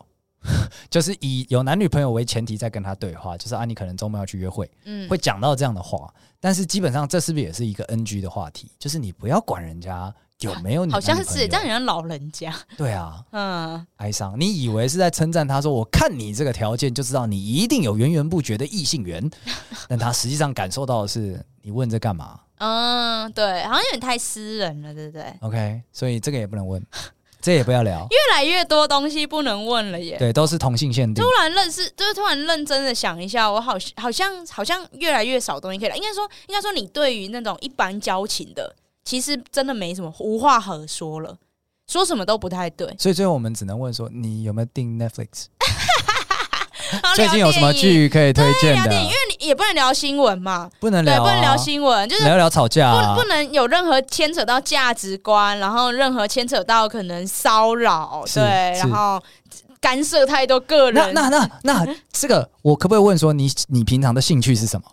[0.91, 6.13] 就是以有男女朋友为前提在跟他对话，就是啊，你可能周末要去约会，嗯，会讲到这样的话。
[6.41, 8.71] 但是基本上这是不是也是一个 NG 的话题？
[8.79, 12.55] 就是你不要管人家有没有女朋友，好像是这样，人家老人家。
[12.77, 14.39] 对啊，嗯，哀伤。
[14.39, 19.29] 你以为是在称赞他说，我看你这个条件就知道你一定有源源不绝的异性缘，
[19.89, 22.39] 但他实际上感受到的是你问这干嘛？
[22.59, 26.83] 嗯，对，好像有点太私人了，对不对？OK，所以这个也不能问。
[27.47, 30.17] 这也不要聊，越来越多东西不能问了耶。
[30.19, 31.23] 对，都是同性限定。
[31.23, 35.97] 突然认识，就是突然认真的想一下，我好好像好像越来越少东西可以聊。
[35.97, 41.39] 应该说，应该说，你对于那种一般交情的，其实真的没什么无话可说了，
[41.87, 42.93] 说什么都不太对。
[42.99, 45.45] 所以最后我们只能问说，你有没有订 Netflix？
[47.15, 48.93] 最近有什么剧可以推荐的？
[48.95, 58.43] 因为你也不能聊新闻嘛，不能聊、啊，不能聊新闻，就是聊聊吵架、啊，不不能有任何牵扯到价值观，然后任何牵扯到可能骚扰，对，
[58.79, 59.23] 然后
[59.81, 61.15] 干涉太多个人。
[61.15, 64.87] 那那那那 这个，我可不可以问说你，你你平常的兴趣是什么？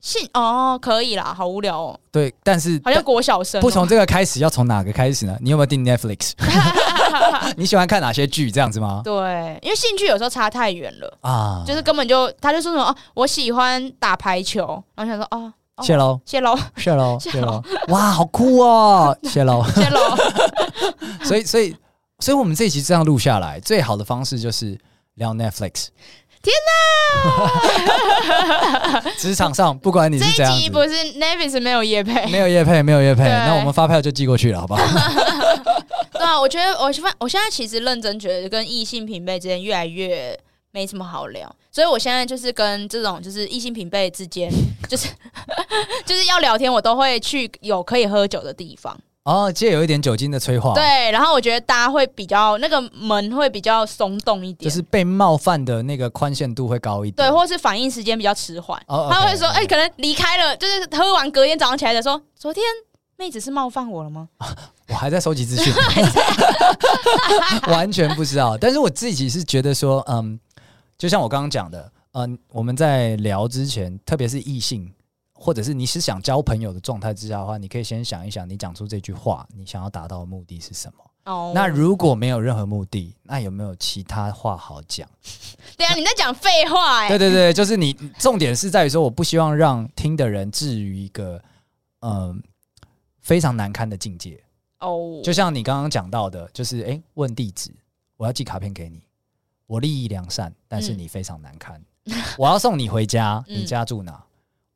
[0.00, 1.98] 兴哦，可以啦，好无聊哦。
[2.12, 5.36] 对，但是好像国小生、哦，不从这个开始，要从哪个开始呢？
[5.40, 6.32] 你有没有订 Netflix？
[7.56, 8.50] 你喜欢看哪些剧？
[8.50, 9.02] 这样子吗？
[9.04, 20.16] 对，因为兴趣有时候差太远了啊，就是根本就他就说什么哦，我喜欢打排球，然后想说哦，谢喽，谢喽， 谢喽，谢喽，哇，好酷哦，谢喽， 谢喽。
[21.24, 21.76] 所以，所以，
[22.20, 24.78] 所以我们这一集这样录下来，最好的方式就是
[25.14, 25.88] 聊 Netflix。
[26.40, 26.54] 天
[28.92, 29.00] 哪！
[29.18, 34.82] 职场上不管你是这样子，这一集不是 Navis 没有叶配，没有叶配，没有叶配，那我们发票就寄过去了，好不好？
[36.12, 40.38] 对啊，我觉得我现，我现在其实认真觉得跟异性平辈之间越来越
[40.70, 44.50] 没什么好聊，所以我现在就是跟这种就是异性平辈之间，
[44.88, 45.08] 就是
[46.04, 48.98] 就是要聊天，我都会去有可以喝酒的地方。
[49.24, 58.82] 哦，借有一点酒精的催化，对，然后我觉得大家会比较那个门会比较松动一点，就是被冒犯的那个宽限度会高一点，对，或是反应时间比较迟缓。
[58.86, 62.64] 哦，他会说，哎、可能离开了，就是喝完隔天早上起来的说，昨天
[63.18, 64.30] 妹子是冒犯我了吗？
[64.88, 65.72] 啊、我还在收集资讯，
[67.68, 68.56] 完全不知道。
[68.58, 70.38] 但是我自己是觉得说，嗯，
[70.96, 74.92] 就像我刚刚讲的，嗯，我们在聊之前，特别是异性。
[75.40, 81.04] 或者是你是想交朋友的状态之下的话，你可以先想一想，你讲出这句话，你想要达到的目的是什么？
[81.26, 85.08] 哦、oh.，那如果没有任何目的，那有没有其他话好讲？
[85.76, 87.08] 对啊，你在讲废话哎、欸！
[87.10, 91.40] 对对对，就是你重点是在于说，我不希望让听的人置于一个
[92.00, 92.36] 嗯、呃、
[93.20, 94.42] 非常难堪的境界
[94.80, 94.88] 哦。
[94.88, 95.24] Oh.
[95.24, 97.70] 就像你刚刚讲到的，就是哎，问地址，
[98.16, 99.02] 我要寄卡片给你，
[99.66, 101.82] 我利益良善，但是你非常难堪。
[102.04, 104.24] 嗯、我要送你回家，你家住哪？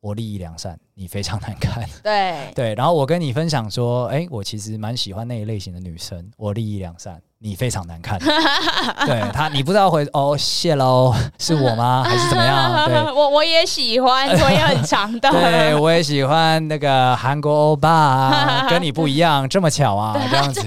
[0.03, 1.81] 嗯我利益良善， 你非常难看。
[2.03, 6.29] 对 对，然后我跟你分享说，哎、欸，我其实蛮喜欢那一类型的女生。
[6.37, 8.19] 我利益良善，你非常难看。
[9.07, 12.03] 对他，你不知道回哦，谢喽，是我吗？
[12.03, 12.85] 还是怎么样？
[12.85, 15.31] 对，我我也喜欢，腿很长的。
[15.31, 20.61] 对，我也喜欢那个韩国欧巴，跟你不一样，这么巧啊，这样子。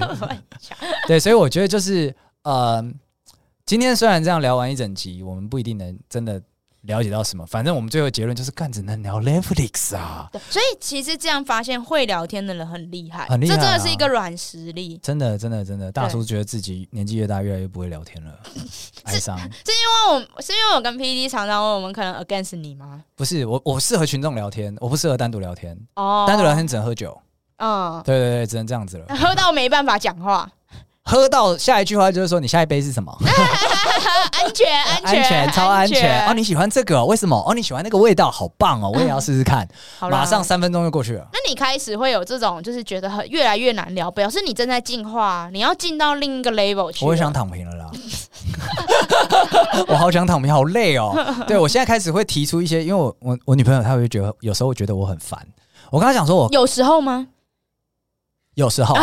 [1.07, 2.83] 对，所以我觉得就是，呃，
[3.67, 6.41] 今天虽然这样聊完一整集，我们不一定能真的。
[6.87, 7.45] 了解到什么。
[7.47, 10.29] 反正我们最后结论就是，干只能聊 Netflix 啊。
[10.33, 14.99] 对，所以其实这样发现会聊天的人很厉害，很厉害啊，这真的是一个软实力。
[15.03, 18.33] 真的，真的，真的，大叔觉得自己年纪越大，越来越不会聊天了，
[19.05, 19.37] 哀伤。
[19.39, 23.03] 是因为我是因为我跟 PD 常常问我们可能 against 你吗？
[23.15, 25.79] 不是，我我适合群众聊天，我不适合单独聊天。
[25.95, 27.21] 哦，单独聊天只能喝酒。
[27.59, 29.07] 嗯，对对对，只能这样子了。
[29.17, 30.51] 喝到没办法讲话。
[31.09, 33.17] 喝到下一句话就是说，你下一杯是什么？
[34.33, 36.35] 安全，安全，安全，超安全，哦！
[36.35, 37.05] 你喜欢这个？
[37.05, 37.37] 为什么？
[37.47, 38.91] 哦，你喜欢那个味道，好棒哦！
[38.93, 39.67] 我也要试试看。
[40.01, 41.25] 嗯、马上三分钟就过去了。
[41.33, 47.05] 那你开始会有这种，就是觉得很越来越难聊，表示你正在进化，你要进到另一个 level 去。
[47.05, 47.91] 我会想躺平了啦。
[49.87, 51.15] 我好想躺平，好累哦。
[51.47, 55.39] 对，我现在开始会提出一些，因为我我我女朋友她会觉得有时候会觉得我很烦。
[55.91, 57.29] 我跟她讲说，我有时候吗？
[58.57, 58.95] 有时候，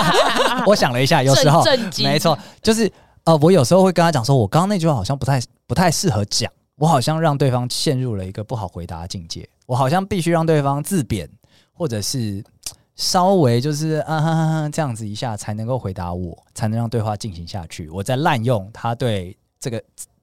[0.66, 1.62] 我想了一下，有时候，
[2.02, 2.90] 没错，就是
[3.24, 11.28] 呃，我有时候会跟他讲说，我刚刚那句话好像不太不太适合讲，我好像让对方陷入了一个不好回答的境界，我好像必须让对方自贬，
[11.74, 12.42] 或者是
[12.94, 17.90] 稍微就是啊哈哈哈这样子一下才能够回答我，才能让对话进行下去。
[17.90, 19.82] 我在滥用他对这个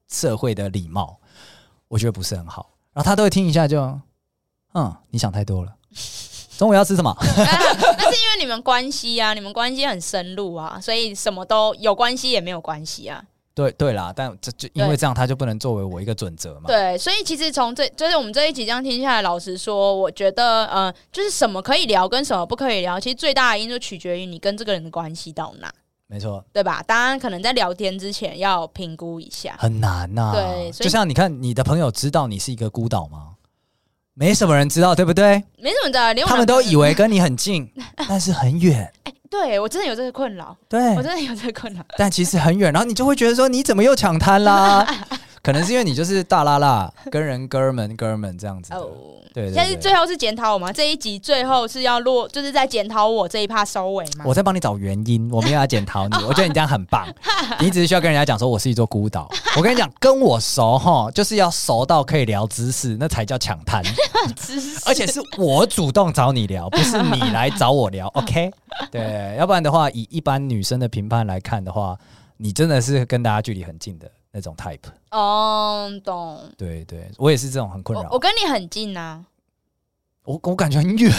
[0.10, 1.16] 社会的礼貌，
[1.88, 4.00] 我觉得不是很好，然后他都会听一下就，就
[4.74, 5.72] 嗯，你想太多了。
[6.58, 7.16] 中午要吃什么？
[7.20, 13.24] 那是因为你们关系啊，你们关系很深入啊，所以什么都有关系也没有关系啊。
[13.56, 16.62] 对对啦，但这就因为这样，他就不能作为我一个准则嘛。
[16.66, 25.72] 对，所以其实从这就是我们这一集这样听下来，老实说，我觉得呃，就是什么可以聊，跟什么不可以聊，其实最大的因素取决于你跟这个人的关系到哪。
[26.08, 26.84] 没错，对吧？
[26.88, 30.34] 当然，可能在聊天之前要评估一下，很难呐、啊。
[30.34, 33.36] 对，就像你看，你的朋友知道你是一个孤岛吗？
[34.16, 35.44] 没什么人知道，对不对？
[35.58, 37.70] 没什么的，连我他们都以为跟你很近，
[38.08, 38.92] 但是很远。
[39.04, 42.72] 哎、欸，对我真的有这个困扰，对 我真的有这个困扰，但其实很远。
[42.72, 44.86] 然后你就会觉得说，你怎么又抢滩啦？
[45.44, 48.74] 可能是因为你就是大拉拉跟人哥们哥们这样子。
[48.74, 48.88] 哦
[49.34, 50.72] 对，对，对，现在是最后是检讨我吗？
[50.72, 54.24] 这一集最后是要落，就是在检讨我这一趴收尾吗？
[54.26, 56.16] 我在帮你找原因，我没有要检讨你。
[56.24, 57.06] 我觉得你这样很棒，
[57.60, 59.30] 你只是需要跟人家讲说，我是一座孤岛。
[59.58, 63.84] 我跟你讲，跟我熟哈，就是要熟到可以聊知识，那才叫抢滩。
[64.38, 68.08] 知识，而且是我主动找你聊，不是你来找我聊。
[68.16, 68.50] OK，
[68.90, 71.98] 对，要不然的话，以一般女生的评判来看的话，
[72.38, 74.82] 你真的是跟大家距离很近的那种 type。
[75.12, 76.52] 哦，懂。
[76.58, 78.10] 对对，我也是这种很困扰。
[78.12, 79.24] 我跟你很近啊。
[80.26, 81.12] 我我感觉很远，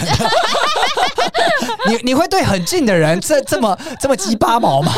[1.87, 4.91] 你你会对很近的人这这么这么鸡巴毛吗？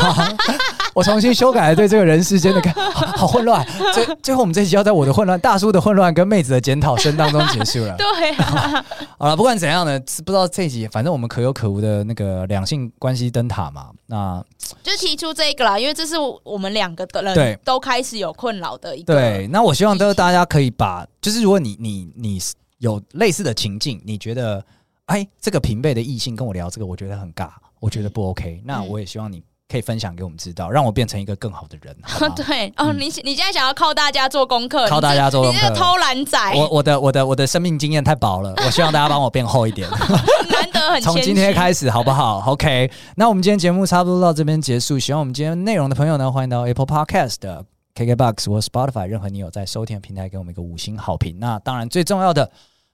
[0.94, 3.64] 我重新修改了对这个人世间的看，好，好混乱。
[3.94, 7.94] 最最后我们这一集要在我的混乱、大叔的混乱跟妹子的检讨声当中结束了。
[7.98, 8.84] 对啊，
[9.16, 14.42] 好了，不管怎样呢，不知道这一集，反正我们可有可无的那个两性关系灯塔嘛，那
[14.82, 19.14] 就提出这个啦，因为这是我们两个的人对都开始有困扰的一个。
[19.14, 22.40] 对，那我希望都大家可以把，就是如果你你你。
[22.78, 24.64] 有类似的情境，你觉得，
[25.08, 27.48] 哎，这个平辈的异性跟我聊这个，我觉得很尬，
[27.80, 28.62] 我觉得不 OK。
[28.64, 31.96] 那我也希望你可以分享给我们知道，让我变成一个更好的人。
[32.36, 36.38] 对哦，你你现在想要靠大家做功课，靠大家做功课，偷懒仔。
[36.54, 39.88] 我我的我的我的生命经验太薄了， 我希望大家帮我变厚一点。
[40.50, 42.90] 难得很，从今天开始好不好？OK。
[43.16, 44.98] 那我们今天节目差不多到这边结束。
[44.98, 47.64] 喜欢我们今天内容的朋友呢，欢迎到 Apple Podcast 的。
[47.94, 51.36] KKBOX 或 Spotify，任何你有在收听的平台，给我们一个五星好评。
[51.40, 52.48] 那当然最重要的，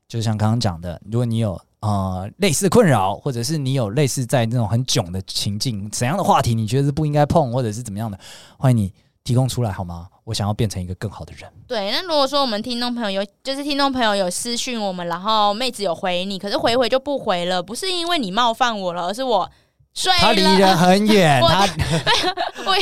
[0.08, 8.18] 就是像刚刚讲的，如果你有呃类似困扰，或者是你有类似在那种很囧的情境，怎样的话题你觉得是不应该碰，或者是怎么样的，
[8.56, 8.90] 欢迎你
[9.22, 10.08] 提供出来好吗？
[10.24, 11.50] 我想要变成一个更好的人。
[11.66, 19.50] 对，那如果说我们听众朋友有，就是听众朋友有私讯我们，然后妹子有回你，可是回回就不回了，不是因为你冒犯我了，而是我。
[19.94, 21.66] 睡了，他离人很远， 他
[22.64, 22.72] 我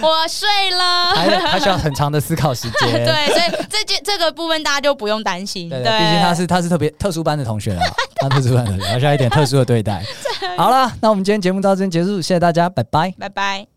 [0.08, 2.92] 我睡了，他他需要很长的思考时间。
[3.04, 5.68] 对，所以这件这个部分大家就不用担心。
[5.68, 7.84] 对，毕竟他是他是特别特殊班的同学啊，
[8.16, 10.02] 他特殊班的同学，还需要一点特殊的对待。
[10.56, 13.71] 好了，那我们今天节目到这边结束，谢谢大家，拜拜，拜拜。